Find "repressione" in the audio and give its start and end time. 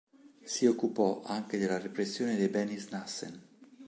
1.77-2.35